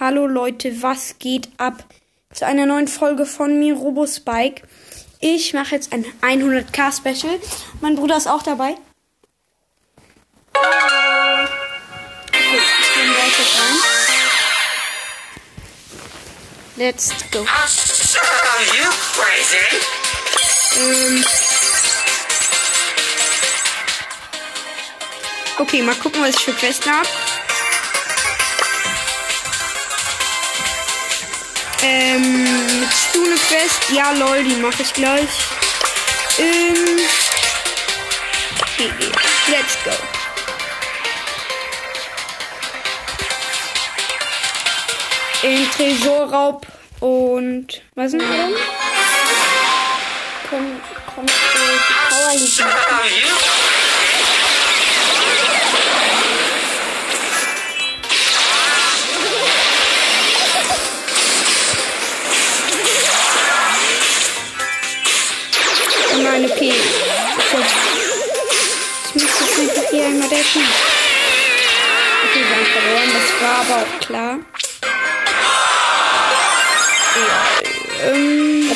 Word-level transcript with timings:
Hallo 0.00 0.28
Leute, 0.28 0.80
was 0.80 1.18
geht 1.18 1.48
ab? 1.56 1.82
Zu 2.32 2.46
einer 2.46 2.66
neuen 2.66 2.86
Folge 2.86 3.26
von 3.26 3.58
mir, 3.58 3.74
Robospike. 3.74 4.62
Ich 5.18 5.54
mache 5.54 5.74
jetzt 5.74 5.92
ein 5.92 6.04
100k 6.22 6.96
Special. 6.96 7.40
Mein 7.80 7.96
Bruder 7.96 8.16
ist 8.16 8.28
auch 8.28 8.44
dabei. 8.44 8.76
Let's 16.76 17.10
go. 17.32 17.44
Ähm. 20.76 21.24
Okay, 25.58 25.82
mal 25.82 25.96
gucken, 25.96 26.22
was 26.22 26.36
ich 26.36 26.44
für 26.44 26.52
Questen 26.52 26.92
habe. 26.92 27.08
Ähm, 31.82 32.80
mit 32.80 32.92
Stune 32.92 33.36
Quest. 33.36 33.90
Ja, 33.90 34.10
lol, 34.12 34.42
die 34.42 34.56
mache 34.56 34.82
ich 34.82 34.92
gleich. 34.92 35.28
Ähm. 36.38 36.98
GG. 38.76 39.12
Let's 39.48 39.76
go. 39.84 39.90
In 45.42 45.70
Tresorraub 45.70 46.66
und. 47.00 47.82
Was 47.94 48.10
sind 48.10 48.20
wir 48.20 48.28
denn? 48.28 48.54
Komm, 50.50 50.80
kommst 51.14 51.34
du 51.54 52.68
Okay, 70.54 70.64
wir 72.32 72.56
haben 72.56 72.66
verloren. 72.66 73.10
Das 73.12 73.28
war 73.42 73.56
aber 73.60 73.76
auch 73.82 74.00
klar. 74.00 74.38
Ja, 77.16 78.10
ähm, 78.10 78.70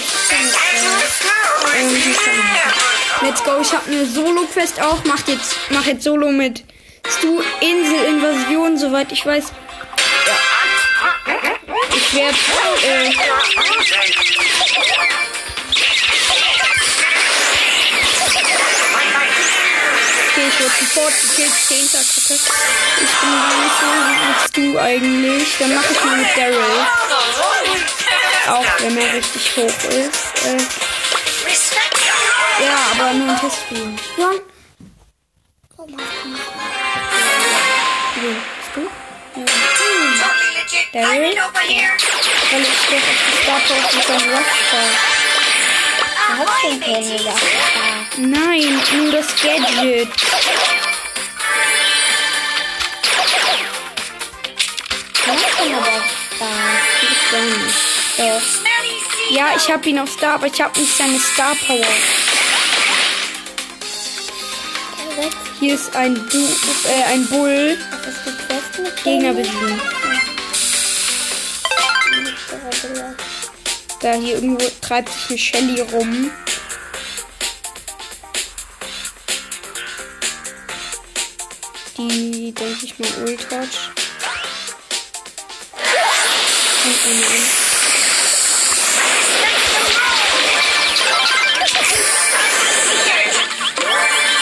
ähm, 1.77 2.03
Let's 3.23 3.43
go. 3.45 3.61
Ich 3.61 3.73
habe 3.73 3.91
eine 3.91 4.05
Solo-Quest 4.05 4.81
auch. 4.83 4.99
Mach 5.05 5.27
jetzt, 5.29 5.57
mach 5.71 5.87
jetzt 5.87 6.03
Solo 6.05 6.31
mit 6.31 6.65
Stu. 7.09 7.41
Insel-Invasion, 7.61 8.77
soweit 8.77 9.13
ich 9.13 9.25
weiß. 9.25 9.53
Ich 11.95 12.15
werde, 12.15 12.37
äh, 12.85 13.13
Wurde 20.63 20.75
sofort 20.79 21.13
gekillt. 21.21 21.55
Zehnter 21.67 21.99
Kacke. 21.99 22.35
Ich 22.35 23.15
bin 23.21 23.31
gar 23.33 23.57
nicht 23.59 23.77
so 23.81 23.87
wie 24.07 24.19
bist 24.33 24.57
du 24.57 24.79
eigentlich. 24.79 25.59
Dann 25.59 25.75
mache 25.75 25.93
ich 25.93 26.05
mal 26.05 26.17
mit 26.19 26.37
Daryl. 26.37 26.87
Auch 28.47 28.67
wenn 28.79 28.97
er 28.97 29.13
richtig 29.13 29.57
hoch 29.57 29.85
ist. 29.91 30.47
Äh, 30.47 30.59
ja, 32.65 32.77
aber 32.93 33.13
nur 33.15 33.29
ein 33.31 33.41
Testspiel. 33.41 33.99
Ja. 34.17 34.31
Komm, 35.77 35.89
du 35.89 36.05
Wen? 38.21 38.37
Bist 38.59 38.71
du? 38.77 38.81
Legit. 40.55 40.95
Daryl? 40.95 41.35
Here. 41.67 41.97
Weil 42.53 42.63
ich 42.63 42.69
doch 42.87 43.03
auf 43.03 43.21
die 43.27 43.37
Star 43.43 43.61
Power 43.67 43.83
mit 43.95 44.09
dem 44.09 44.31
Rockstar. 44.31 44.91
Hat 46.39 46.49
denn 46.63 46.81
keine 46.81 47.17
Lachstar? 47.19 47.92
Nein, 48.17 48.81
nur 48.97 49.13
das 49.13 49.27
Gadget. 49.41 50.09
Ja, 59.31 59.53
ich 59.57 59.71
habe 59.71 59.89
ihn 59.89 59.99
auf 59.99 60.11
Star, 60.11 60.35
aber 60.35 60.47
ich 60.47 60.61
habe 60.61 60.79
nicht 60.79 60.97
seine 60.97 61.19
Star 61.19 61.55
Power. 61.67 61.87
Hier 65.61 65.75
ist 65.75 65.95
ein, 65.95 66.15
Bu 66.15 66.49
äh, 66.89 67.05
ein 67.05 67.27
Bull. 67.29 67.79
Gegner 69.05 69.33
besiegen. 69.33 69.81
Da 74.01 74.15
hier 74.15 74.35
irgendwo 74.35 74.71
treibt 74.81 75.09
sich 75.09 75.29
eine 75.31 75.39
Shelly 75.39 75.81
rum. 75.81 76.31
Die, 82.11 82.53
denke 82.53 82.85
ich 82.85 82.99
mal, 82.99 83.09
ult 83.25 83.45
hat. 83.51 83.69
Und 86.85 86.99
eine 87.07 87.21
Ult. 87.21 87.73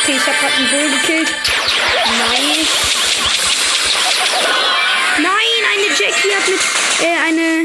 Okay, 0.02 0.16
ich 0.16 0.26
habe 0.26 0.38
gerade 0.38 0.54
einen 0.54 0.70
Bull 0.70 0.90
gekillt. 1.00 1.34
Nice. 2.18 2.68
Nein, 5.18 5.60
eine 5.74 5.88
Jackie 5.98 6.34
hat 6.34 6.48
mit, 6.48 6.60
äh, 7.02 7.18
eine, 7.26 7.62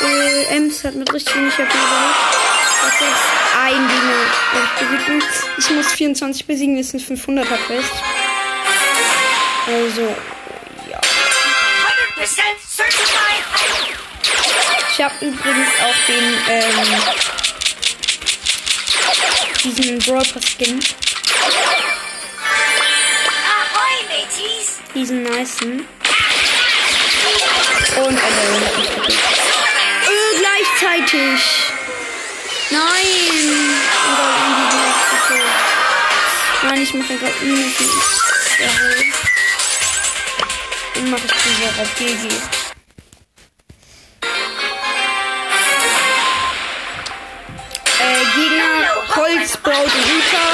äh, 0.00 0.56
Ems 0.56 0.82
hat 0.82 0.94
mit 0.96 1.12
richtig 1.12 1.36
wenig 1.36 1.54
HP 1.54 1.62
gemacht. 1.62 2.42
Das 2.82 2.94
ist 2.94 3.42
ein 3.56 3.88
der 3.88 4.98
ich 4.98 5.08
muss. 5.08 5.24
Ich 5.58 5.70
muss 5.70 5.92
24 5.92 6.46
besiegen, 6.46 6.76
das 6.76 6.92
ist 6.92 7.10
ein 7.10 7.16
500er 7.16 7.56
Quest. 7.66 8.11
Also, 9.66 10.16
ja. 10.90 11.00
100% 12.16 12.30
certified. 12.68 13.44
Ich 14.90 15.02
habe 15.02 15.14
übrigens 15.20 15.68
auch 15.80 16.06
den, 16.08 16.38
ähm, 16.48 17.02
diesen 19.64 19.98
Brawl 20.00 20.24
Skin. 20.24 20.80
Diesen 24.94 25.22
nicen. 25.22 25.86
Und 27.96 28.20
gekillt. 28.20 29.18
Äh, 30.02 30.38
gleichzeitig. 30.38 31.40
Nein. 32.70 33.72
Nein, 36.62 36.82
ich 36.82 36.94
mache 36.94 37.16
gerade. 37.16 37.32
Dann 41.02 41.10
mache 41.10 41.22
ich 41.26 41.32
diese 41.32 41.66
GG. 41.98 42.28
Äh, 47.98 48.24
Gegner, 48.36 48.86
Colt, 49.10 49.50
Sprout 49.50 49.72
und 49.72 50.06
Uta. 50.14 50.46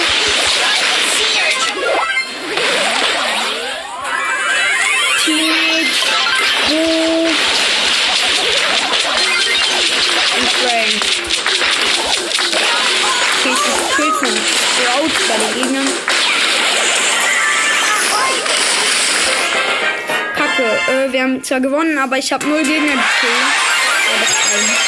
Teammate, 5.22 5.98
Bo 6.68 6.82
und 10.36 10.48
Frank. 10.62 11.00
Okay, 13.38 13.52
ich 13.52 13.96
Kills 13.96 14.16
von 14.18 14.34
Sprout 14.64 15.14
bei 15.28 15.36
den 15.36 15.57
wir 21.18 21.24
haben 21.24 21.42
zwar 21.42 21.60
gewonnen, 21.60 21.98
aber 21.98 22.16
ich 22.16 22.32
habe 22.32 22.46
null 22.46 22.62
Gegner 22.62 22.92
gekillt. 22.92 24.87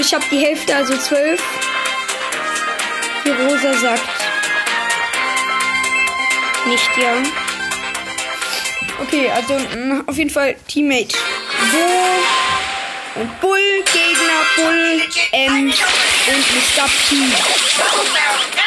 Ich 0.00 0.14
habe 0.14 0.24
die 0.30 0.38
Hälfte, 0.38 0.74
also 0.74 0.96
12. 0.96 1.42
Hier 3.22 3.38
Rosa 3.38 3.74
sagt 3.74 4.02
nicht 6.66 6.90
ja. 6.96 7.14
Okay, 9.02 9.30
also 9.30 9.54
mh, 9.54 10.04
auf 10.06 10.16
jeden 10.16 10.30
Fall 10.30 10.56
Teammate. 10.68 11.16
Bo 11.72 13.20
und 13.20 13.40
Bull, 13.40 13.84
Gegner, 13.92 14.42
Bull, 14.56 15.02
M 15.32 15.66
und 15.66 16.46
Mr. 16.54 16.88
P. 17.08 18.59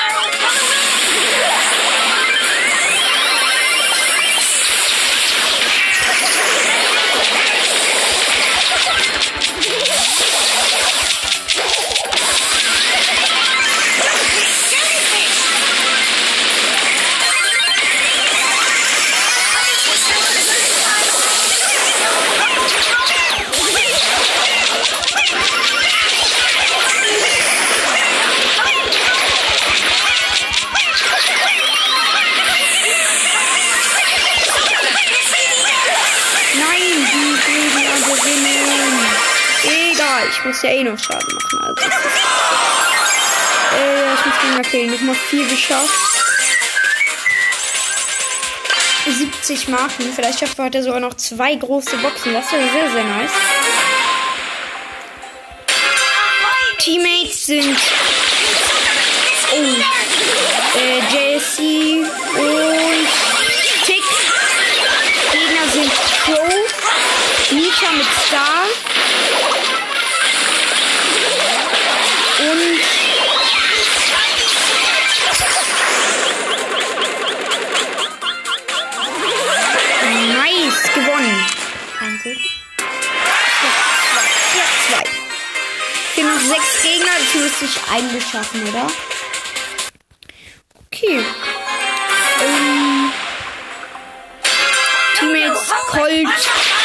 ich 40.44 40.48
muss 40.48 40.62
ja 40.62 40.72
eh 40.72 40.84
noch 40.84 41.00
Schaden 41.00 41.36
machen. 41.36 41.60
Also 41.64 41.82
äh, 43.78 44.14
ich 44.14 44.26
muss 44.26 44.36
Gegner 44.42 44.62
killen. 44.64 44.92
Nochmal 44.92 45.16
vier 45.16 45.48
geschafft. 45.48 45.90
70 49.08 49.70
Marken. 49.70 50.12
Vielleicht 50.14 50.42
schafft 50.42 50.60
er 50.60 50.66
heute 50.66 50.84
sogar 50.84 51.00
noch 51.00 51.14
zwei 51.14 51.56
große 51.56 51.96
Boxen. 51.98 52.34
Das 52.34 52.52
wäre 52.52 52.70
sehr, 52.70 52.92
sehr 52.92 53.04
nice. 53.06 53.32
Teammates 56.80 57.46
sind 57.46 57.80
oh, 59.54 60.78
äh, 60.78 61.36
JSC 61.38 61.93
Sieg? 82.24 82.40
Ja, 84.56 84.64
zwei. 84.88 85.04
Hier 86.16 86.24
noch 86.24 86.40
sechs 86.40 86.82
Gegner, 86.82 87.12
das 87.20 87.34
müsste 87.34 87.66
ich 87.66 87.92
eigentlich 87.92 88.24
schaffen, 88.24 88.66
oder? 88.70 88.88
Okay. 90.88 91.26
Ähm, 92.42 93.12
Teammates 95.20 95.70
Colt, 95.90 96.28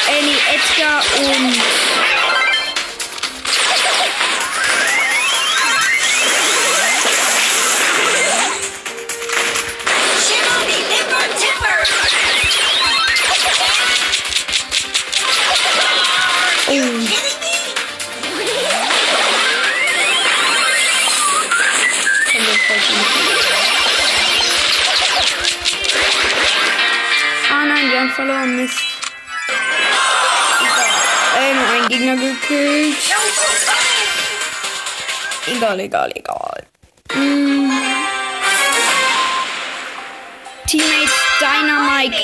Annie, 0.09 0.39
Edgar 0.55 1.05
und 1.19 1.57
Haben 28.09 28.15
verloren, 28.15 28.57
Mist. 28.57 28.79
Äh, 31.39 31.55
nur 31.55 31.69
ein 31.69 31.89
Gegner 31.89 32.17
gekillt. 32.17 32.97
Egal, 35.47 35.81
egal, 35.81 36.11
egal. 36.15 36.67
Mm. 37.15 37.71
Teammates 40.67 41.13
Dynamite 41.39 42.17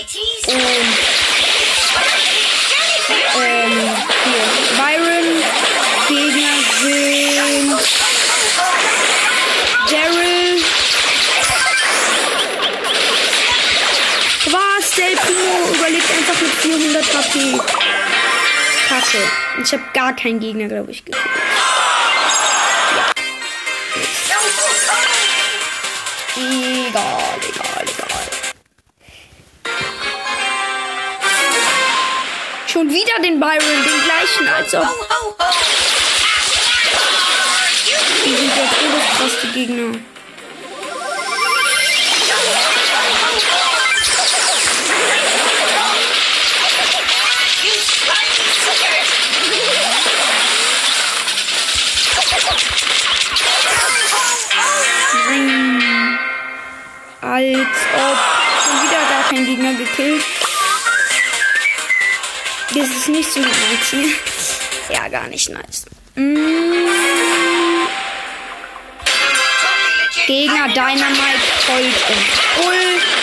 und 0.47 1.24
mit 16.79 16.82
400 16.82 17.15
HP. 17.15 17.61
Kacke. 18.88 19.19
Ich 19.62 19.73
habe 19.73 19.82
gar 19.93 20.15
keinen 20.15 20.41
Gegner, 20.41 20.69
glaube 20.69 20.91
ich, 20.91 21.05
gekillt. 21.05 21.25
Egal, 26.37 27.38
egal, 27.49 27.85
egal. 27.85 28.26
Schon 32.67 32.91
wieder 32.91 33.23
den 33.23 33.38
Byron, 33.38 33.61
den 33.61 34.05
gleichen, 34.05 34.49
als 34.49 34.75
ob. 34.75 35.09
Die 38.25 38.35
sind 38.35 38.56
ja 38.56 38.65
todeskrass, 38.65 39.41
die 39.43 39.53
Gegner. 39.53 39.99
Als 57.34 57.50
ob. 57.50 58.19
Schon 58.62 58.82
wieder 58.84 59.00
gar 59.10 59.29
kein 59.29 59.44
Gegner 59.44 59.74
gekillt. 59.74 60.24
Das 62.72 62.88
ist 62.88 63.08
nicht 63.08 63.32
so 63.32 63.41
nice. 63.41 63.93
ne? 63.93 64.14
Ja, 64.88 65.08
gar 65.08 65.26
nicht 65.26 65.48
nice. 65.48 65.84
Mm. 66.14 66.74
Gegner 70.29 70.69
Dynamite, 70.69 71.44
Colt 71.67 72.05
und 72.08 72.62
Bull. 72.62 73.14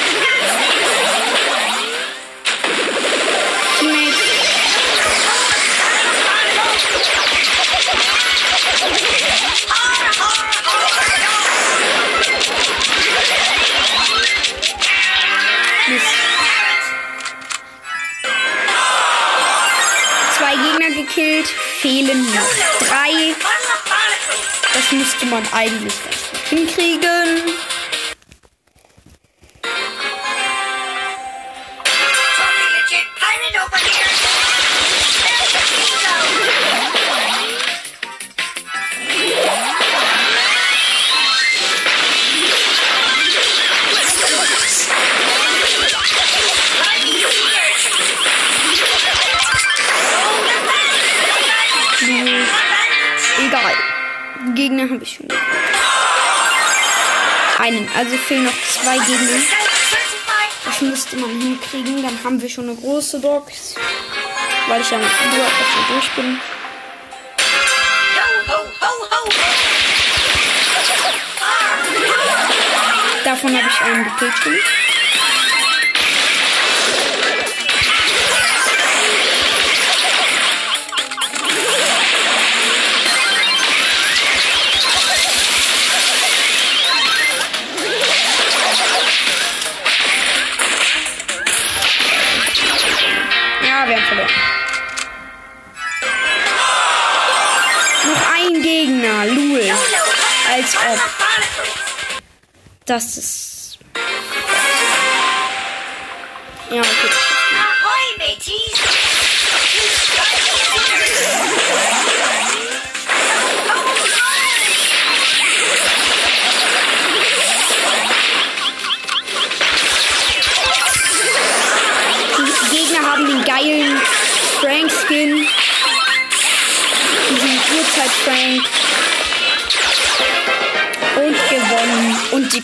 Gekillt, 21.13 21.47
fehlen 21.47 22.25
noch 22.33 22.87
drei. 22.87 23.35
Das 24.73 24.91
müsste 24.91 25.25
man 25.25 25.43
eigentlich 25.51 25.93
hinkriegen. 26.49 27.43
Also 57.95 58.17
fehlen 58.17 58.45
noch 58.45 58.53
zwei 58.69 58.97
Gegner. 58.97 59.41
Das 60.65 60.81
müsste 60.81 61.17
man 61.17 61.29
hinkriegen. 61.29 62.01
Dann 62.03 62.23
haben 62.23 62.41
wir 62.41 62.49
schon 62.49 62.69
eine 62.69 62.77
große 62.77 63.19
Box. 63.19 63.75
Weil 64.67 64.81
ich 64.81 64.91
ja 64.91 64.97
nur 64.97 65.07
durch 65.89 66.09
bin. 66.15 66.39
Davon 73.23 73.55
habe 73.55 73.67
ich 73.67 73.81
einen 73.81 74.03
gekillt. 74.03 74.90
Das 102.91 103.17
ist. 103.17 103.40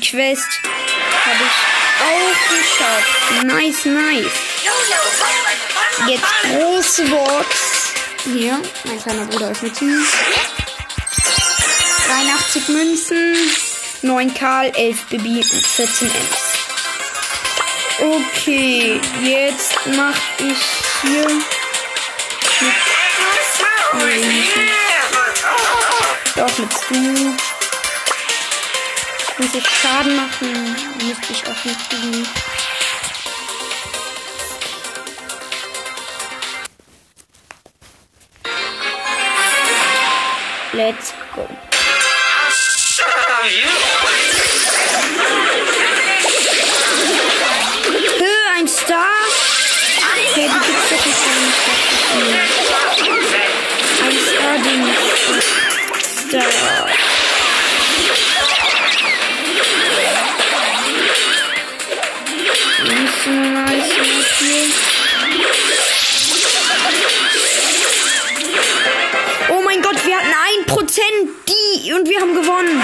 Quest 0.10 0.62
habe 1.26 1.44
ich 1.44 1.56
auch 2.02 2.40
geschafft. 2.56 3.44
Nice, 3.44 3.84
nice. 3.86 4.32
Jetzt 6.08 6.24
große 6.44 7.04
Box. 7.06 7.94
Hier, 8.24 8.62
mein 8.86 9.02
kleiner 9.02 9.26
Bruder 9.26 9.50
öffnet 9.50 9.76
sie. 9.76 10.06
83 12.08 12.70
Münzen, 12.70 13.36
9 14.02 14.34
Karl, 14.34 14.72
11 14.76 15.06
Bibi 15.10 15.40
und 15.40 15.68
14 15.68 16.10
Ems. 16.10 16.48
Okay, 18.00 19.02
jetzt 19.24 19.76
mach 19.88 20.16
ich 20.38 20.58
hier 21.02 21.28
mit, 22.62 22.74
nee, 23.94 24.16
nicht 24.26 24.56
mit, 24.56 24.68
doch 26.36 26.58
mit 26.58 26.72
Stu. 26.72 27.57
Muss 29.40 29.54
ich 29.54 29.70
Schaden 29.70 30.16
machen, 30.16 30.76
müsste 31.04 31.32
ich 31.32 31.44
auch 31.46 31.64
nicht 31.64 31.90
kriegen. 31.92 32.28
Let's 40.74 41.14
go. 41.36 41.48
Höhe, 48.18 48.48
ein 48.56 48.68
Star? 48.68 49.06
Okay, 50.30 50.50
die 50.50 50.60
gibt's 50.66 50.90
doch 50.90 51.04
gar 51.26 51.40
nicht. 51.42 51.60
Ein 54.04 54.18
Star-Ding. 54.20 54.84
Star. 56.28 56.88
Oh 69.50 69.62
mein 69.64 69.82
Gott, 69.82 70.06
wir 70.06 70.16
hatten 70.16 70.28
ein 70.28 70.66
Prozent 70.66 71.04
die 71.48 71.94
und 71.94 72.08
wir 72.08 72.20
haben 72.22 72.34
gewonnen. 72.34 72.84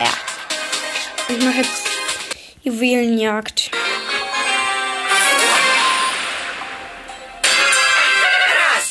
Ja. 0.00 0.12
Ich 1.28 1.44
mache 1.44 1.56
jetzt 1.58 1.88
Juwelenjagd. 2.62 3.70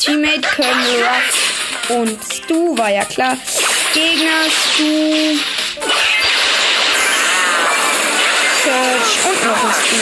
Teammate 0.07 0.47
Colonel 0.55 1.03
Ruff 1.03 1.89
und 1.89 2.17
Stu 2.33 2.77
war 2.77 2.89
ja 2.89 3.03
klar. 3.03 3.37
Gegner 3.93 4.45
Stu. 4.49 5.37
Search 8.63 9.25
und 9.25 9.45
noch 9.45 9.63
ein 9.65 9.73
Stu. 9.73 9.95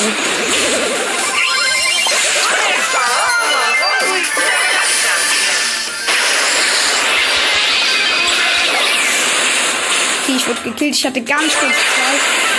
Okay, 10.21 10.35
ich 10.37 10.47
wurde 10.47 10.61
gekillt. 10.61 10.95
Ich 10.95 11.03
hatte 11.03 11.21
ganz 11.21 11.51
kurz 11.57 11.73
Zeit. 11.73 12.54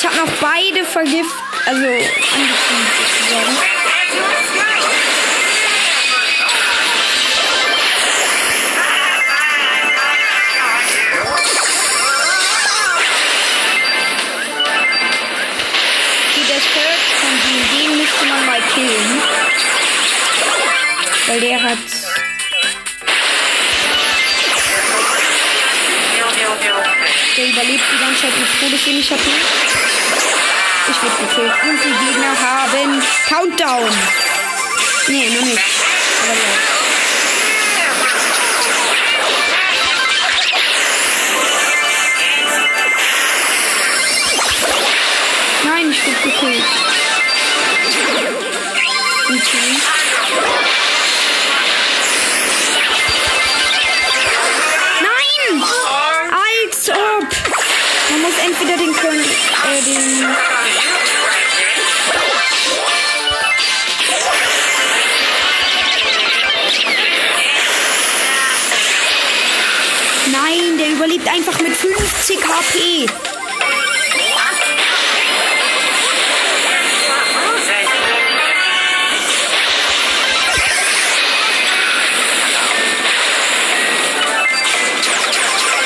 Ich 0.00 0.06
habe 0.06 0.16
noch 0.16 0.32
beide 0.40 0.82
vergift, 0.82 1.34
also 1.66 1.84
angezündet 1.84 2.08
sozusagen. 2.96 3.56
Den 17.72 17.98
müsste 17.98 18.24
man 18.26 18.46
mal 18.46 18.60
killen. 18.74 19.22
Weil 21.26 21.40
der 21.40 21.62
hat. 21.62 21.78
Der 27.36 27.48
überlebt 27.48 27.84
die 27.92 27.98
ganze 27.98 28.20
Zeit 28.22 28.38
mit 28.38 28.60
todeswenig 28.60 29.10
HP. 29.10 29.79
Wurde 31.02 31.16
gekillt. 31.16 31.52
Und 31.62 31.78
die 31.82 32.04
Gegner 32.04 32.34
haben 32.38 33.02
Countdown. 33.26 33.90
Nee, 35.08 35.30
noch 35.30 35.44
nicht. 35.44 35.58
Aber 36.22 36.34
ja. 36.34 36.79
50 72.62 73.06
HP. 73.06 73.06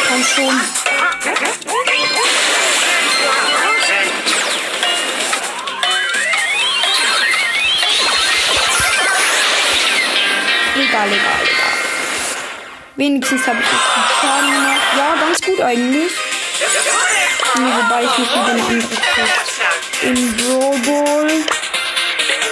Komm 0.09 0.25
schon. 0.25 0.61
Egal, 10.77 11.07
egal, 11.07 11.09
egal. 11.09 11.65
Wenigstens 12.97 13.47
habe 13.47 13.59
ich 13.61 13.67
jetzt 13.67 14.21
Schaden 14.21 14.53
gemacht. 14.53 14.81
Ja, 14.97 15.15
ganz 15.21 15.41
gut 15.41 15.61
eigentlich. 15.61 16.13
Wobei 17.57 18.05
ich 18.05 18.19
mich 18.19 18.31
wieder 18.31 18.45
eine 18.47 18.63
andere 18.63 18.97
Quest 18.97 19.61
Im 20.03 20.37
Brawl 20.37 20.79
Ball 20.81 21.45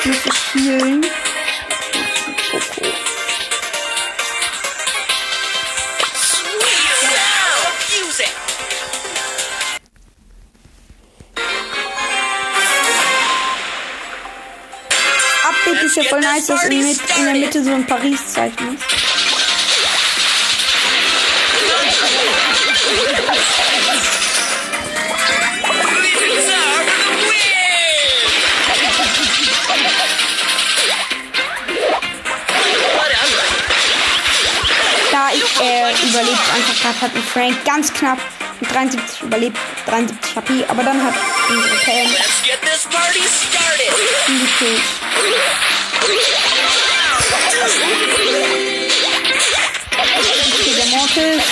muss 0.05 0.17
ich 0.27 0.55
healen. 0.55 1.07
It. 2.55 2.93
Update 15.49 15.83
ist 15.83 15.97
ja 15.97 16.03
voll 16.05 16.21
nice, 16.21 16.47
dass 16.47 16.65
in, 16.65 16.85
mit, 16.85 17.01
in 17.17 17.25
der 17.25 17.35
Mitte 17.35 17.65
so 17.65 17.73
ein 17.73 17.87
Paris-Zeichen 17.87 18.77
ist. 18.77 19.22
Gerade, 36.83 37.01
hat 37.01 37.15
ein 37.15 37.23
Frank 37.23 37.65
ganz 37.65 37.93
knapp 37.93 38.19
mit 38.61 38.73
73 38.73 39.23
überlebt, 39.23 39.57
73 39.87 40.37
HP, 40.37 40.65
aber 40.69 40.83
dann 40.83 41.03
hat 41.03 41.15
unsere 41.49 41.77
Pam 41.77 42.11
Let's 42.11 42.43
get 42.43 42.61
this 42.63 42.83
party 42.91 43.23
started. 43.23 43.93
ihn 44.29 44.41
gekillt. 44.41 44.83
Okay, 50.61 50.75
der 50.77 50.87
Mortis. 50.87 51.43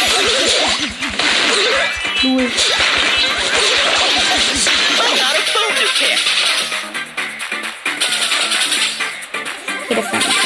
Cool. 2.22 2.50
Okay, 5.90 6.18
der 9.90 10.02
Frank. 10.02 10.39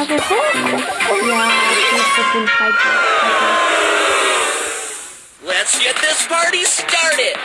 Aber 0.00 0.16
hoch? 0.16 0.54
Ja, 1.28 1.48
Piper 1.90 2.34
und 2.34 2.46
Piper. 2.46 2.92
Piper. 3.20 3.52
Let's 5.46 5.78
get 5.78 5.96
this 5.96 6.26
party 6.28 6.64
started. 6.64 7.36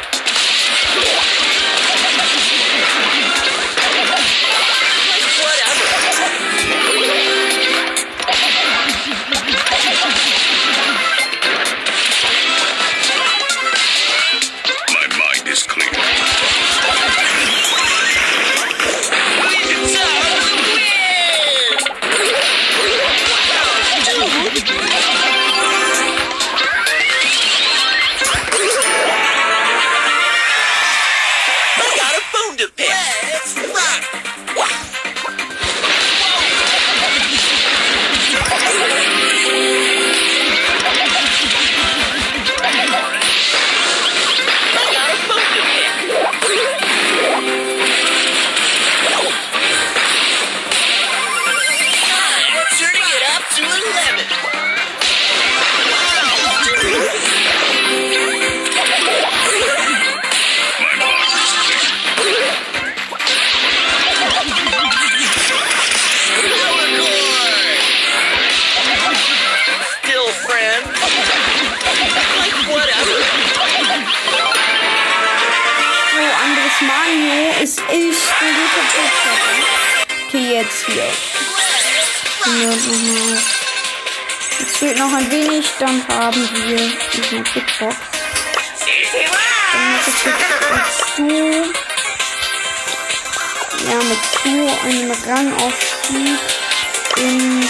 Jetzt 80.51 80.85
hier. 80.85 81.07
Jetzt 84.59 84.77
fehlt 84.77 84.97
noch 84.97 85.13
ein 85.13 85.31
wenig, 85.31 85.65
dann 85.79 86.05
haben 86.07 86.49
wir 86.53 86.91
diesen 87.13 87.43
Kickbox. 87.43 87.95
Dann 89.71 89.91
mache 89.91 90.09
ich 90.09 90.25
jetzt 90.25 90.35
dazu. 90.69 91.73
Ja, 93.85 93.95
mit 94.03 94.19
zu 94.41 94.49
einem 94.87 95.11
Rangaufstieg 95.11 96.39
in. 97.17 97.67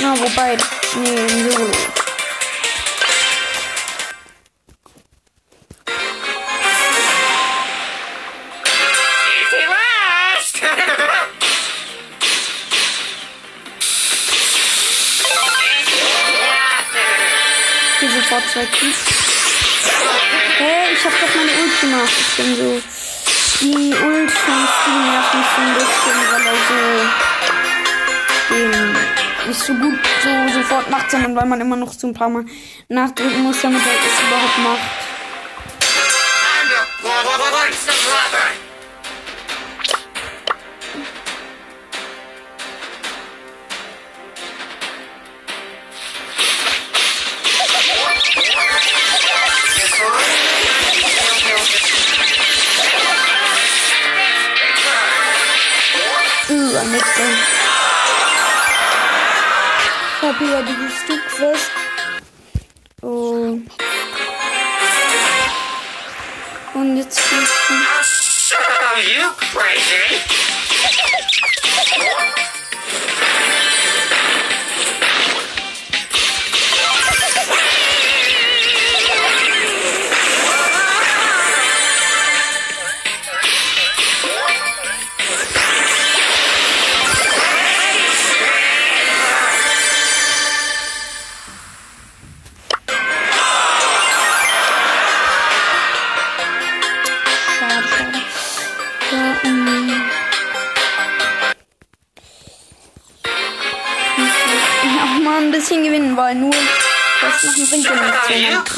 Na, 0.00 0.18
wobei. 0.18 0.56
Nee, 0.96 1.20
im 1.20 1.50
Solo. 1.50 1.91
Bin 22.36 22.56
so. 22.56 22.82
Die 23.60 23.94
Ult 23.94 24.30
von 24.30 24.68
Steam 24.68 25.02
mich 25.06 25.32
ein 25.58 25.74
bisschen, 25.74 26.18
weil 26.30 26.46
er 26.46 26.56
so. 26.68 26.80
Den 28.54 28.96
nicht 29.46 29.60
so 29.60 29.74
gut 29.74 29.98
so 30.22 30.30
sofort 30.52 30.90
macht, 30.90 31.10
sondern 31.10 31.36
weil 31.36 31.46
man 31.46 31.60
immer 31.60 31.76
noch 31.76 31.92
so 31.92 32.06
ein 32.06 32.14
paar 32.14 32.28
Mal 32.28 32.44
nachdrücken 32.88 33.42
muss, 33.42 33.60
damit 33.60 33.82
er 33.84 33.92
es 33.92 34.20
überhaupt 34.20 34.58
macht. 34.58 34.80
Ich 60.14 60.28
habe 60.28 60.38
hier 60.38 60.62
dieses 60.62 61.00
Stu-Quest. 61.00 61.70
Oh. 61.74 61.81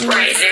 Right. 0.05 0.43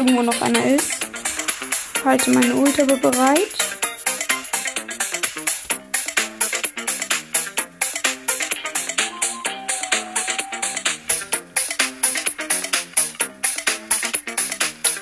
Irgendwo 0.00 0.22
noch 0.22 0.40
einer 0.40 0.64
ist. 0.64 0.92
Halte 2.02 2.30
meine 2.30 2.54
Ultra 2.54 2.84
bereit. 2.84 3.38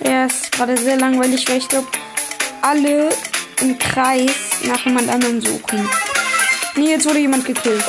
Ja, 0.05 0.27
ist 0.27 0.51
gerade 0.51 0.77
sehr 0.77 0.97
langweilig, 0.97 1.49
weil 1.49 1.59
ich 1.59 1.69
glaube, 1.69 1.87
alle 2.63 3.11
im 3.61 3.79
Kreis 3.79 4.33
nach 4.65 4.85
jemand 4.85 5.09
anderen 5.09 5.41
suchen. 5.41 5.89
Nee, 6.75 6.91
jetzt 6.91 7.07
wurde 7.07 7.21
jemand 7.21 7.45
gekillt. 7.45 7.85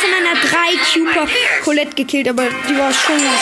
Wurde 0.00 0.14
von 0.14 0.14
einer 0.14 0.40
3-Cuper 0.40 1.28
Colette 1.64 1.94
gekillt, 1.94 2.28
aber 2.28 2.44
die 2.68 2.78
war 2.78 2.92
schon 2.92 3.16
ganz. 3.16 3.40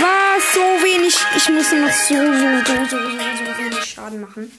Was? 0.00 0.54
So 0.54 0.60
wenig. 0.60 1.14
Ich 1.36 1.48
muss 1.48 1.72
noch 1.72 1.90
so, 1.90 2.14
so, 2.14 2.22
so, 2.64 2.84
so, 2.84 2.96
so, 2.96 3.58
wenig 3.58 3.84
Schaden 3.84 4.20
machen. 4.20 4.52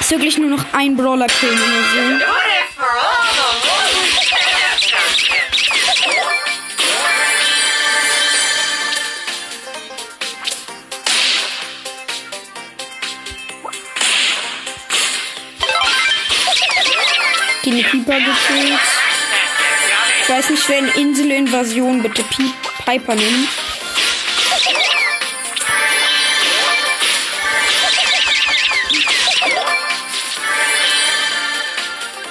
Ist 0.00 0.10
wirklich 0.10 0.38
nur 0.38 0.50
noch 0.50 0.64
ein 0.72 0.96
Brawler 0.96 1.26
killen 1.26 1.54
oder 1.54 2.18
so. 2.18 2.43
Den 17.64 17.82
Piper 17.82 18.18
gekillt. 18.18 18.80
Ich 20.22 20.28
weiß 20.28 20.50
nicht, 20.50 20.68
wer 20.68 20.78
in 20.80 20.88
Inselinvasion 20.88 22.02
bitte 22.02 22.22
Pi 22.24 22.52
Piper 22.84 23.14
nimmt. 23.14 23.48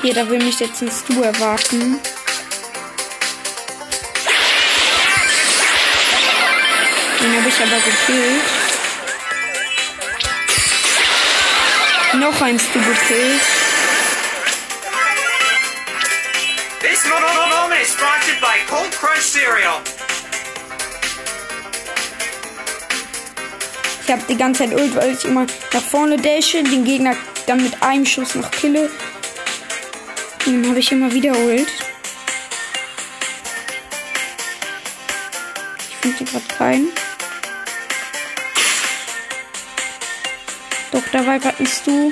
Hier, 0.03 0.13
da 0.13 0.29
will 0.29 0.43
mich 0.43 0.59
jetzt 0.59 0.83
ein 0.83 0.91
Stu 0.91 1.23
erwarten. 1.23 1.99
Den 7.21 7.37
habe 7.37 7.49
ich 7.49 7.55
aber 7.55 7.81
gekillt. 7.81 8.43
Noch 12.19 12.41
ein 12.41 12.59
Stu 12.59 12.79
gekillt. 12.79 13.62
This 17.03 17.11
moment 17.11 17.81
is 17.81 17.89
sponsored 17.89 18.39
by 18.39 18.57
Cold 18.69 18.91
Crunch 18.91 19.19
Cereal. 19.19 19.81
Ich 24.05 24.11
habe 24.11 24.21
die 24.29 24.37
ganze 24.37 24.63
Zeit 24.63 24.79
Ult, 24.79 24.95
weil 24.95 25.13
ich 25.13 25.25
immer 25.25 25.45
nach 25.73 25.81
vorne 25.81 26.17
dashe, 26.17 26.63
den 26.63 26.85
Gegner 26.85 27.15
dann 27.45 27.61
mit 27.61 27.81
einem 27.83 28.05
Schuss 28.05 28.35
noch 28.35 28.49
kille. 28.51 28.89
Und 30.45 30.61
dann 30.61 30.69
habe 30.69 30.79
ich 30.79 30.91
immer 30.93 31.11
wieder 31.11 31.33
Ult. 31.35 31.67
Ich 35.89 35.95
finde 35.97 36.31
gerade 36.31 36.45
keinen. 36.57 36.87
Doch, 40.91 41.03
da 41.11 41.25
war 41.25 41.39
gerade 41.39 41.59
ein 41.59 41.67
Stu, 41.67 42.11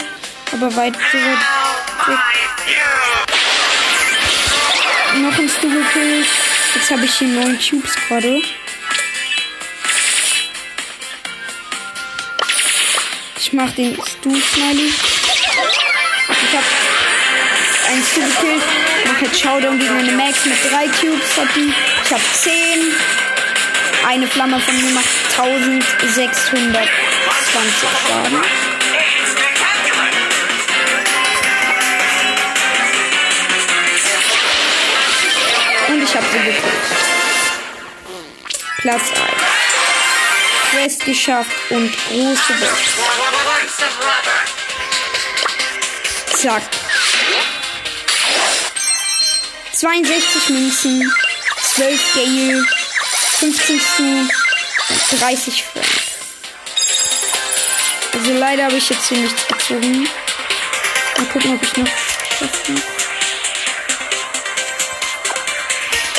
aber 0.51 0.75
weit 0.75 0.95
so 0.95 1.17
weit 1.17 2.07
weg. 2.07 3.10
Noch 5.17 5.37
ein 5.37 5.49
Stu 5.49 5.69
gekillt. 5.69 6.27
Jetzt 6.73 6.89
habe 6.89 7.03
ich 7.03 7.13
hier 7.15 7.27
neun 7.27 7.59
Cubes 7.59 7.95
gerade. 8.07 8.41
Ich 13.37 13.53
mach 13.53 13.71
den 13.71 13.93
Stu-Smiley. 13.95 14.87
Ich 14.87 16.55
hab 16.55 16.63
einen 17.89 18.03
Stu 18.03 18.21
gekillt. 18.21 18.63
Mach 19.05 19.21
jetzt 19.21 19.41
Showdown 19.41 19.77
gegen 19.79 19.97
eine 19.97 20.13
Max 20.13 20.45
mit 20.45 20.57
drei 20.71 20.87
Cubes. 20.87 21.37
Hat 21.37 21.49
die. 21.55 21.73
Ich 22.05 22.11
hab 22.13 22.21
zehn. 22.33 22.93
Eine 24.07 24.27
Flamme 24.27 24.59
von 24.59 24.75
mir 24.81 24.91
macht 24.91 25.09
1620 25.37 26.89
Schaden. 28.07 28.70
Gekillt. 36.31 36.63
Platz 38.77 39.01
1. 39.09 39.19
Quest 40.71 41.05
geschafft 41.05 41.51
und 41.69 41.91
große 42.07 42.53
Box. 42.53 42.81
Zack. 46.41 46.63
62 49.73 50.49
Münzen, 50.49 51.13
12 51.75 52.13
Gale, 52.13 52.65
15 53.39 53.79
Stu, 53.79 54.27
30 55.17 55.63
Frank. 55.63 55.85
Also 58.13 58.33
leider 58.33 58.65
habe 58.65 58.77
ich 58.77 58.89
jetzt 58.89 59.09
hier 59.09 59.17
nichts 59.17 59.47
gezogen. 59.47 60.07
Mal 61.17 61.25
gucken, 61.27 61.55
ob 61.55 61.63
ich 61.63 61.77
noch 61.77 63.00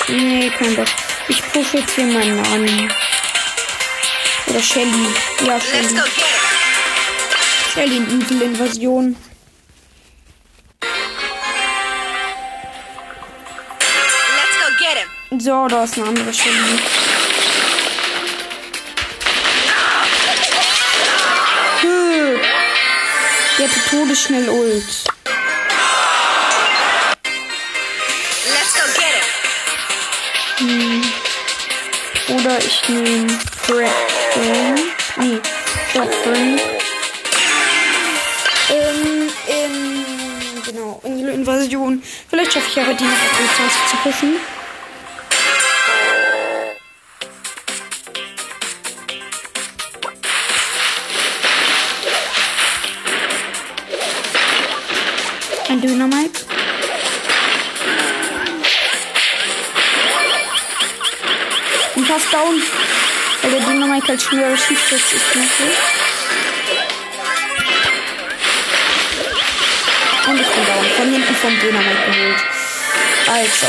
Nee, 0.09 0.51
kein 0.59 0.77
Bock. 0.77 0.89
Ich 1.29 1.43
pushe 1.53 1.79
jetzt 1.79 1.95
hier 1.95 2.07
meinen 2.07 2.41
Namen. 2.43 2.93
Oder 4.47 4.63
Shelly. 4.63 5.09
Ja, 5.47 5.61
Shelly. 5.61 6.01
Shelly 7.75 7.97
in 7.97 8.11
Inselinvasion. 8.11 9.17
So, 15.39 15.67
da 15.67 15.85
ist 15.85 15.97
eine 15.97 16.09
andere 16.09 16.33
Shelly. 16.33 16.79
Hö. 21.81 22.39
Die 23.59 23.63
hatte 23.63 23.81
todesschnell 23.89 24.49
Ult. 24.51 24.85
Oder 32.53 32.61
ich 32.67 32.87
nehme 32.87 33.29
Frank. 33.63 33.89
Nee, 35.17 35.41
Frank. 35.95 36.61
Ähm, 38.69 39.31
in, 39.47 40.63
genau, 40.63 41.01
in 41.03 41.19
die 41.19 41.33
Invasion. 41.33 42.03
Vielleicht 42.29 42.53
schaffe 42.53 42.67
ich 42.69 42.77
ja 42.77 42.87
heute 42.87 43.05
noch 43.05 43.11
auf 43.11 43.39
die 43.39 43.57
20 43.57 43.87
zu 43.89 43.97
pushen. 44.03 44.62
Down. 62.33 62.63
Weil 63.43 63.51
der 63.51 63.61
Dynamite 63.61 64.09
halt 64.09 64.23
schneller 64.23 64.57
schießt 64.57 64.93
als 64.93 65.03
ich 65.13 65.35
mache. 65.35 65.65
Und 70.31 70.41
ich 70.41 70.49
bin 70.49 70.67
down. 70.67 70.87
Von 70.97 71.13
hinten 71.13 71.35
vom 71.37 71.61
Dynamite 71.61 72.05
geholt. 72.07 72.45
Also. 73.29 73.67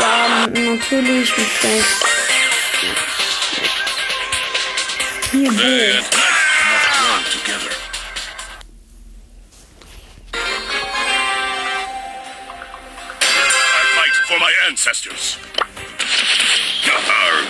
Ja, 0.00 0.46
natürlich. 0.46 1.36
Mit 1.36 1.48
Hier, 5.32 5.52
wo? 5.52 6.19
Ancestors. 14.90 15.38
Yarg. 16.84 17.46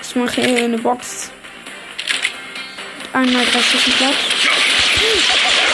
Ich 0.00 0.14
mache 0.14 0.40
hier 0.42 0.64
eine 0.64 0.78
Box. 0.78 1.32
Einmal 3.12 3.44
drei 3.46 3.62
Schüssen 3.62 3.92
platt. 3.94 4.14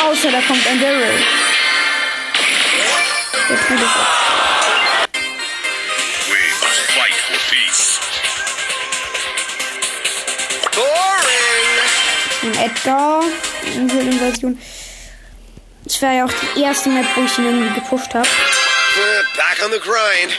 Außer 0.03 0.31
da 0.33 0.41
kommt 0.41 0.67
ein 0.67 0.81
Daryl. 0.81 1.23
Der 3.49 3.59
We 6.29 6.39
must 6.63 6.81
fight 6.93 7.15
for 7.15 7.37
peace. 7.51 7.92
Ein 12.43 12.55
Edgar. 12.59 13.23
Inselinvasion. 13.75 14.59
Das 15.85 16.03
war 16.03 16.13
ja 16.13 16.25
auch 16.25 16.33
die 16.57 16.63
erste 16.63 16.89
Map, 16.89 17.07
wo 17.15 17.23
ich 17.23 17.39
ihn 17.39 17.45
irgendwie 17.45 17.75
gepusht 17.75 18.15
habe. 18.15 18.29
Back 19.37 19.65
on 19.65 19.71
the 19.73 19.79
grind. 19.79 20.33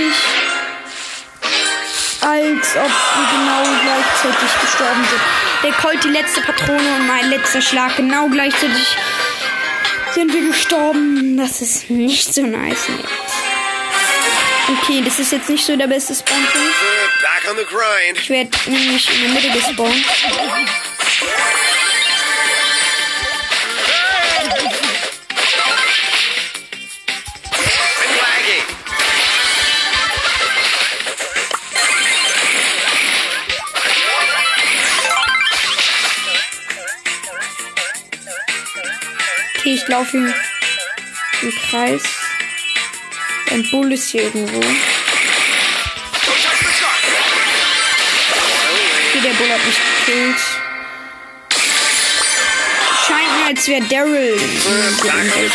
Gleichzeitig. 0.00 0.14
Als 2.22 2.76
ob 2.76 2.90
wir 2.90 3.26
genau 3.32 3.62
gleichzeitig 3.82 4.60
gestorben 4.60 5.04
sind. 5.08 5.20
Der 5.62 5.72
Colt 5.72 6.04
die 6.04 6.08
letzte 6.08 6.40
Patrone 6.42 6.96
und 6.96 7.06
mein 7.06 7.30
letzter 7.30 7.60
Schlag 7.60 7.96
genau 7.96 8.28
gleichzeitig 8.28 8.86
sind 10.14 10.32
wir 10.32 10.48
gestorben. 10.48 11.36
Das 11.36 11.60
ist 11.60 11.90
nicht 11.90 12.34
so 12.34 12.42
nice. 12.42 12.88
Nee. 12.88 13.04
Okay, 14.82 15.02
das 15.04 15.18
ist 15.18 15.32
jetzt 15.32 15.48
nicht 15.48 15.64
so 15.64 15.76
der 15.76 15.88
beste 15.88 16.14
grind. 16.14 16.48
Ich 18.14 18.30
werde 18.30 18.50
nämlich 18.66 19.08
in 19.14 19.22
der 19.22 19.30
Mitte 19.30 19.50
gespawnt. 19.50 20.04
Ich 39.80 39.88
laufe 39.88 40.16
im, 40.16 40.34
im 41.42 41.52
Kreis. 41.70 42.02
Ein 43.50 43.68
Bull 43.70 43.92
ist 43.92 44.10
hier 44.10 44.24
irgendwo. 44.24 44.58
Okay, 49.08 49.20
der 49.24 49.30
Bull 49.30 49.48
hat 49.48 49.64
mich 49.64 49.76
gekillt. 50.06 50.36
Scheint 53.06 53.38
mir, 53.38 53.46
als 53.48 53.66
wäre 53.68 53.82
Daryl 53.82 54.40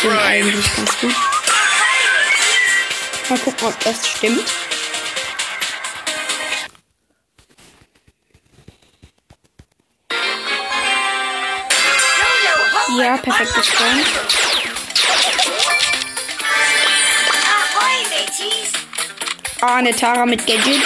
der 0.02 0.22
eigentlich 0.22 0.76
ganz 0.76 0.98
gut. 1.00 1.14
Mal 3.28 3.38
gucken, 3.38 3.68
ob 3.68 3.80
das 3.80 4.08
stimmt. 4.08 4.65
Ja, 13.16 13.22
perfekt 13.22 13.54
gespawnt. 13.54 14.06
Ah, 19.62 19.76
eine 19.76 19.94
Tara 19.94 20.26
mit 20.26 20.46
Gadget. 20.46 20.82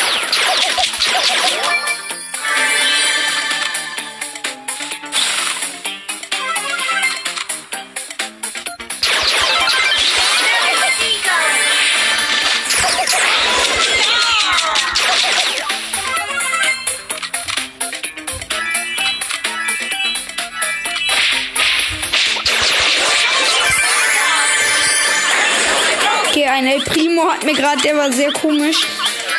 Mir 27.50 27.60
gerade, 27.60 27.82
der 27.82 27.96
war 27.96 28.12
sehr 28.12 28.32
komisch. 28.32 28.86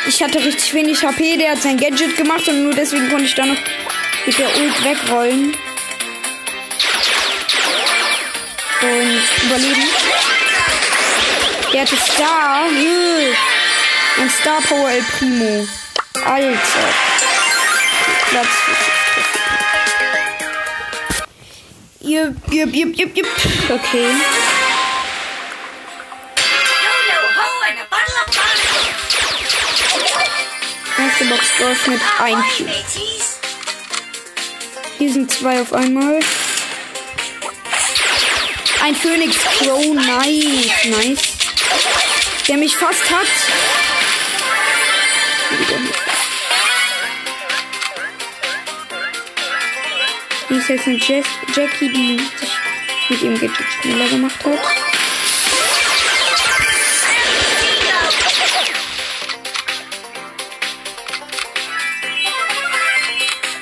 Ich 0.06 0.22
hatte 0.22 0.38
richtig 0.38 0.74
wenig 0.74 1.02
HP, 1.02 1.36
der 1.36 1.52
hat 1.52 1.62
sein 1.62 1.76
Gadget 1.76 2.16
gemacht 2.16 2.46
und 2.48 2.64
nur 2.64 2.74
deswegen 2.74 3.08
konnte 3.08 3.24
ich 3.24 3.34
da 3.34 3.46
noch 3.46 3.56
mit 4.26 4.38
der 4.38 4.48
Ult 4.48 4.84
wegrollen. 4.84 5.56
Und 8.82 9.22
überleben. 9.44 9.82
Der 11.72 11.80
hatte 11.82 11.96
Star. 11.96 12.64
Ein 14.18 14.30
Star 14.30 14.60
Power 14.62 14.90
El 14.90 15.02
Primo. 15.18 15.66
Alter. 16.24 16.58
Platz. 18.30 18.48
Jupp, 22.00 22.34
jupp, 22.52 22.74
jupp, 22.74 22.96
jupp, 22.96 23.16
jupp. 23.16 23.28
Okay. 23.70 24.08
Erste 31.22 31.34
Box 31.34 31.56
geöffnet. 31.56 32.00
Ein 32.18 32.42
Cube. 32.56 32.70
Hier 34.98 35.12
sind 35.12 35.30
zwei 35.30 35.60
auf 35.60 35.72
einmal. 35.72 36.18
Ein 38.82 38.96
Phoenix 38.96 39.36
Crow. 39.36 39.94
Nice, 39.94 40.84
nice. 40.86 41.22
Der 42.48 42.56
mich 42.56 42.76
fast 42.76 43.08
hat. 43.08 43.26
Hier 50.48 50.58
ist 50.58 50.68
jetzt 50.68 50.86
eine 50.86 50.96
Jackie, 50.96 51.88
die 51.92 52.20
sich 53.08 53.22
mit 53.22 53.40
Gadget 53.40 53.66
schneller 53.80 54.08
gemacht 54.08 54.44
hat. 54.44 54.91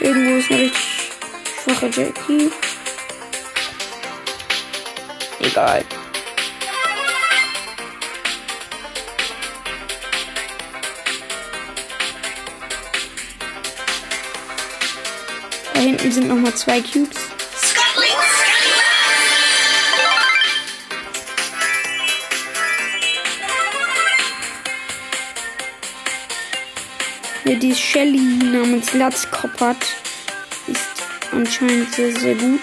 Irgendwo 0.00 0.36
ist 0.36 0.50
eine 0.50 0.60
richtig 0.62 1.12
schwache 1.62 1.86
Jackie. 1.88 2.50
Egal. 5.40 5.84
Da 15.74 15.80
hinten 15.80 16.12
sind 16.12 16.28
nochmal 16.28 16.54
zwei 16.54 16.80
Cubes. 16.80 17.18
Wer 27.50 27.58
die 27.58 27.74
Shelly 27.74 28.20
namens 28.44 28.92
Latzkopf 28.92 29.60
hat, 29.60 29.84
ist 30.68 31.02
anscheinend 31.32 31.92
sehr, 31.92 32.16
sehr 32.16 32.36
gut. 32.36 32.60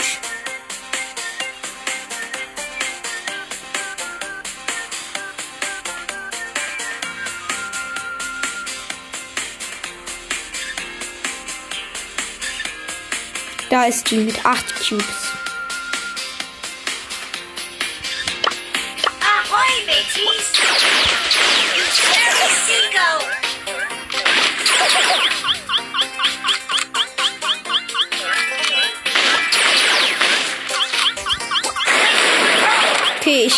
Da 13.70 13.84
ist 13.88 14.10
die 14.10 14.20
mit 14.20 14.46
8 14.46 14.88
Cubes. 14.88 15.37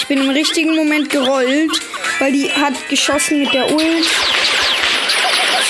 Bin 0.09 0.23
im 0.23 0.29
richtigen 0.31 0.75
Moment 0.75 1.09
gerollt, 1.09 1.71
weil 2.17 2.31
die 2.31 2.51
hat 2.51 2.73
geschossen 2.89 3.39
mit 3.39 3.53
der 3.53 3.71
Ult. 3.71 4.07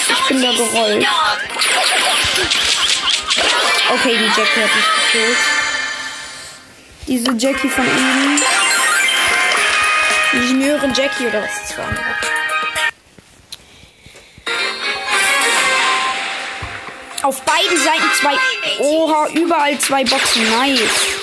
Ich 0.09 0.27
bin 0.29 0.41
da 0.41 0.51
gerollt. 0.53 1.05
Okay, 3.91 4.17
die 4.17 4.39
Jackie 4.39 4.61
hat 4.61 4.75
mich 4.75 4.85
gekillt. 5.11 5.37
Diese 7.07 7.31
Jackie 7.37 7.69
von 7.69 7.85
eben. 7.85 8.41
Ingenieurin 10.31 10.93
Jackie 10.93 11.27
oder 11.27 11.43
was 11.43 11.51
das 11.61 11.77
war. 11.77 11.89
Auf 17.23 17.41
beiden 17.41 17.77
Seiten 17.77 18.09
zwei. 18.21 18.35
Oha, 18.79 19.27
überall 19.33 19.77
zwei 19.79 20.05
Boxen. 20.05 20.49
Nice. 20.49 21.18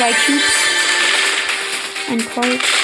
Zwei 0.00 0.12
Cubes. 0.12 0.42
Ein 2.08 2.24
Colt. 2.30 2.79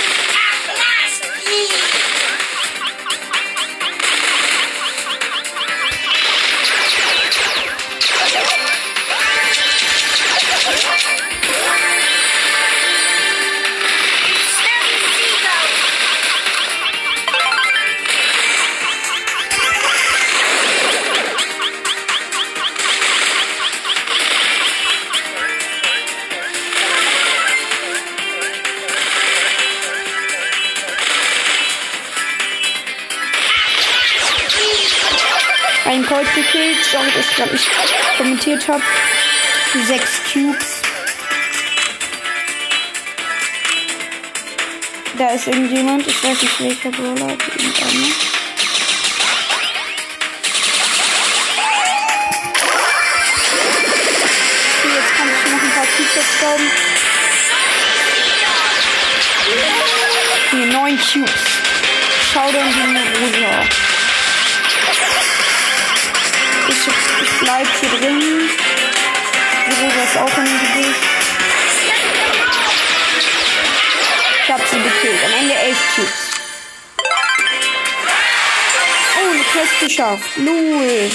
Dass 37.37 37.53
ich 37.53 37.69
kommentiert 38.17 38.67
habe. 38.67 38.83
Sechs 39.87 40.23
Cubes. 40.33 40.81
Da 45.19 45.31
ist 45.31 45.47
irgendjemand. 45.47 46.07
Ich 46.07 46.25
weiß 46.25 46.41
nicht 46.43 46.61
welcher 46.61 46.91
Brawler. 46.91 47.37
Irgendeiner. 47.59 48.07
Jetzt 54.95 55.15
kann 55.17 55.29
ich 55.29 55.53
noch 55.53 55.63
ein 55.63 55.71
paar 55.73 55.87
Cubes 55.95 56.17
abstauben. 56.17 56.71
Hier, 60.53 60.67
neun 60.67 60.99
Cubes. 60.99 61.33
Showdown 62.33 62.73
gegen 62.73 62.97
Rosa. 62.97 63.86
Ich, 66.69 66.77
ich 66.77 67.39
bleib 67.41 67.67
hier 67.81 67.89
drin. 67.91 68.51
Die 69.67 69.85
Rosa 69.85 70.03
ist 70.03 70.17
auch 70.17 70.39
in 70.39 70.45
dem 70.45 70.61
Gesicht. 70.61 71.01
Ich 74.43 74.53
hab 74.53 74.61
sie 74.67 74.77
gekillt. 74.77 75.25
Am 75.25 75.33
Ende 75.41 75.55
elf 75.55 75.79
Cubes. 75.95 76.11
Oh, 79.19 79.31
eine 79.33 79.45
Quest 79.45 79.81
geschafft. 79.81 80.37
Lul. 80.37 81.11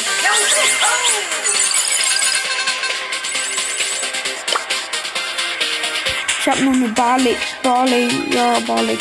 Ich 6.39 6.47
hab 6.47 6.59
noch 6.59 6.73
eine 6.73 6.87
Barley. 6.89 7.37
Barley. 7.61 8.09
Ja, 8.31 8.59
Barley. 8.61 8.97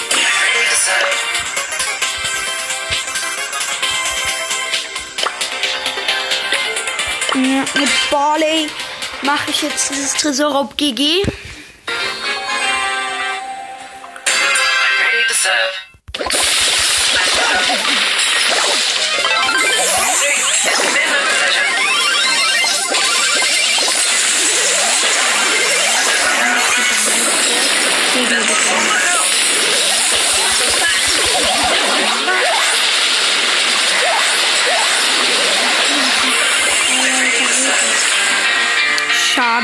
Barley 8.11 8.69
mache 9.23 9.50
ich 9.50 9.63
jetzt 9.63 9.90
dieses 9.90 10.15
Tresorraub 10.15 10.77
GG. 10.77 11.23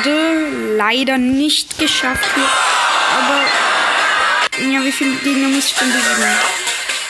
gerade 0.02 0.76
leider 0.76 1.18
nicht 1.18 1.78
geschafft. 1.78 2.24
Hier. 2.34 2.48
Aber 3.18 4.72
ja, 4.72 4.84
wie 4.84 4.92
viele 4.92 5.14
Gegner 5.16 5.48
muss 5.48 5.66
ich 5.66 5.74
denn 5.74 5.92
besiegen? 5.92 6.36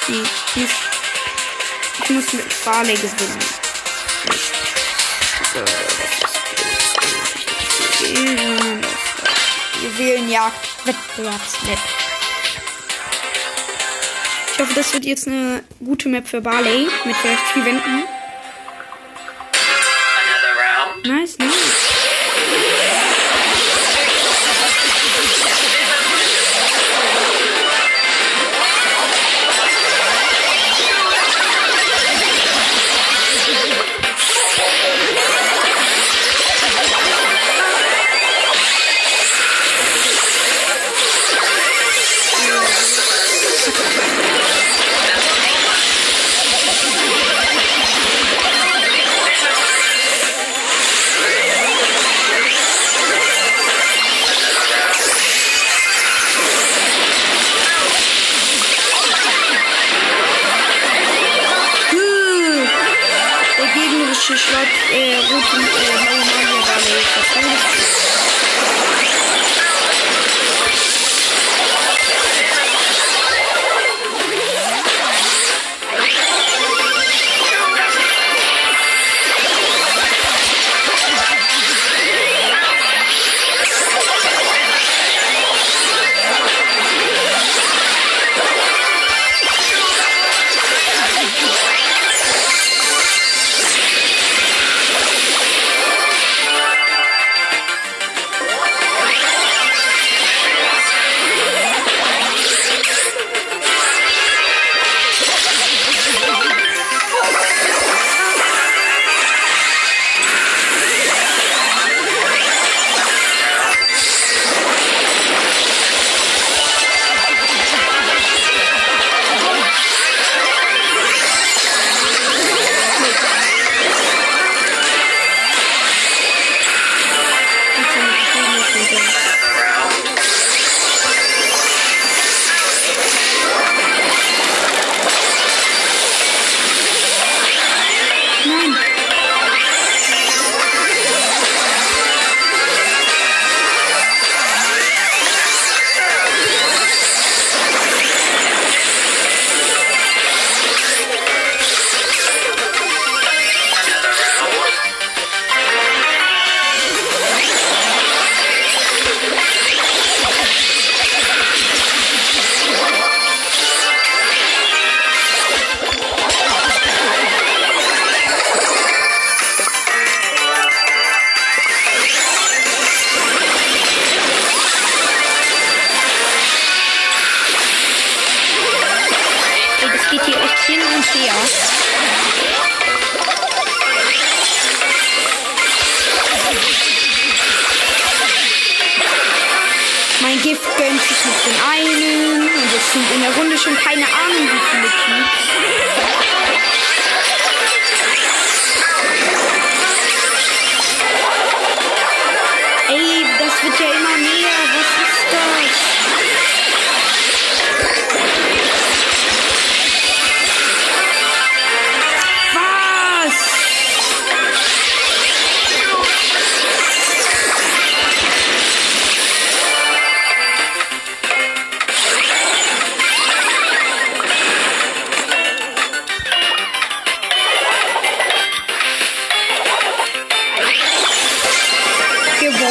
Nee, 0.09 0.62
ich, 0.62 0.70
ich 2.03 2.11
muss 2.11 2.32
mit 2.32 2.53
Farley 2.53 2.95
gewinnen. 2.95 3.39
Juwelenjagd, 9.82 10.68
Wettbewerbsmap. 10.84 11.78
Ich 14.53 14.59
hoffe, 14.61 14.74
das 14.74 14.93
wird 14.95 15.05
jetzt 15.05 15.26
eine 15.26 15.62
gute 15.84 16.09
Map 16.09 16.26
für 16.26 16.41
Barley 16.41 16.89
mit 17.05 17.16
vielleicht 17.16 17.43
vier 17.53 17.64
Wänden. 17.64 18.16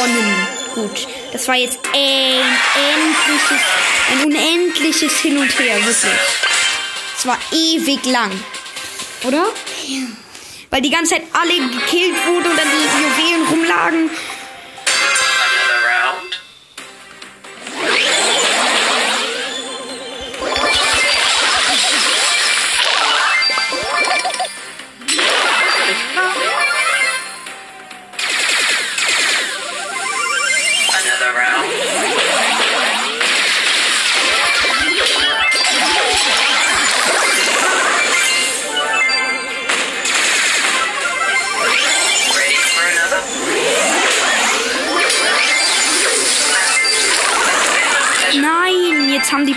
gewonnen. 0.06 0.46
Gut. 0.74 1.06
Das 1.32 1.48
war 1.48 1.54
jetzt 1.56 1.78
ein 1.92 2.42
endliches, 2.94 3.62
ein 4.12 4.24
unendliches 4.26 5.20
Hin 5.20 5.38
und 5.38 5.58
Her, 5.58 5.76
wirklich. 5.76 6.12
Es 7.18 7.26
war 7.26 7.38
ewig 7.52 8.04
lang. 8.06 8.30
Oder? 9.24 9.46
Ja. 9.86 10.02
Weil 10.70 10.82
die 10.82 10.90
ganze 10.90 11.14
Zeit 11.14 11.22
alle 11.32 11.54
gekillt 11.54 12.26
wurden 12.26 12.50
und 12.50 12.58
dann 12.58 12.68
die 12.68 13.22
Juwelen 13.22 13.46
rumlagen. 13.48 14.10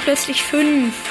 plötzlich 0.10 0.41
fünf. 0.41 1.09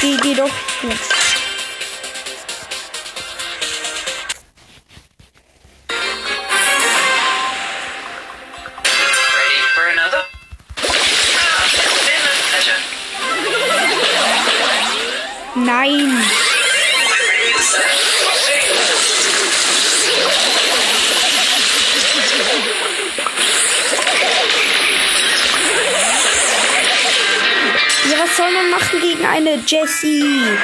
Vielleicht 0.00 0.14
ist 0.14 0.22
GG 0.22 0.34
doch 0.34 0.50
gut. 0.80 1.19
Jessie? 29.70 30.58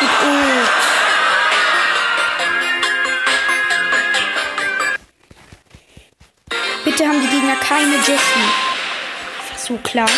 Mit 0.00 0.10
Ult. 0.22 0.70
Bitte 6.84 7.04
haben 7.04 7.20
die 7.20 7.26
Gegner 7.26 7.56
keine 7.56 7.96
Jessie. 7.96 8.48
So 9.56 9.76
klar. 9.78 10.08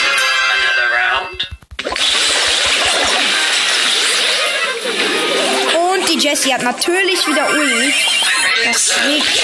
Und 5.94 6.08
die 6.10 6.18
Jessie 6.18 6.52
hat 6.52 6.62
natürlich 6.62 7.26
wieder 7.26 7.48
Ult. 7.48 7.94
Das 8.66 8.98
regt. 9.02 9.42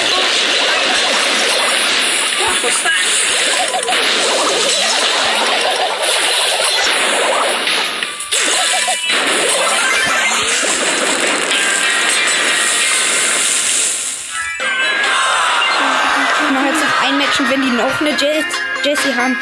Und 17.38 17.50
wenn 17.50 17.62
die 17.62 17.70
noch 17.70 18.00
eine 18.00 18.10
Jes 18.10 18.44
Jessie 18.82 19.14
haben, 19.14 19.36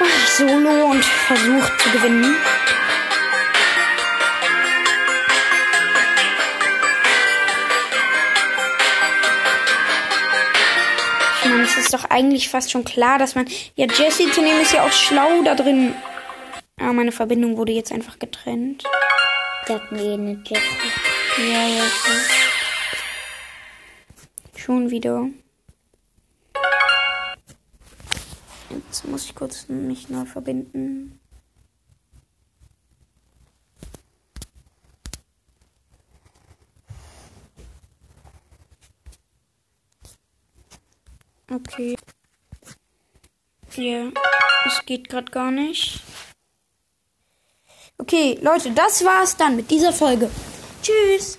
ich 0.00 0.28
Solo 0.30 0.86
und 0.90 1.04
versuche 1.04 1.72
zu 1.78 1.90
gewinnen. 1.90 2.36
Ich 11.42 11.48
meine, 11.48 11.62
es 11.62 11.76
ist 11.78 11.94
doch 11.94 12.04
eigentlich 12.10 12.48
fast 12.48 12.70
schon 12.70 12.84
klar, 12.84 13.18
dass 13.18 13.34
man. 13.34 13.46
Ja, 13.76 13.86
Jessie 13.86 14.30
zu 14.30 14.42
nehmen 14.42 14.60
ist 14.60 14.72
ja 14.72 14.82
auch 14.82 14.92
schlau 14.92 15.42
da 15.44 15.54
drin. 15.54 15.94
Ah, 16.78 16.92
meine 16.92 17.12
Verbindung 17.12 17.56
wurde 17.56 17.72
jetzt 17.72 17.92
einfach 17.92 18.18
getrennt. 18.18 18.84
Der 19.66 19.76
hat 19.76 19.90
mir 19.90 20.14
eine 20.14 20.42
Jessie. 20.44 20.66
Ja, 21.38 21.66
ja, 21.66 21.82
okay. 21.82 22.18
Schon 24.56 24.90
wieder. 24.90 25.26
Jetzt 28.88 29.06
muss 29.06 29.24
ich 29.26 29.34
kurz 29.34 29.68
mich 29.68 30.08
neu 30.08 30.24
verbinden. 30.24 31.20
Okay. 41.50 41.96
Ja, 43.76 44.10
es 44.66 44.84
geht 44.86 45.08
gerade 45.08 45.30
gar 45.30 45.50
nicht. 45.50 46.00
Okay, 47.98 48.38
Leute, 48.42 48.70
das 48.72 49.04
war's 49.04 49.36
dann 49.36 49.56
mit 49.56 49.70
dieser 49.70 49.92
Folge. 49.92 50.30
Tschüss. 50.82 51.38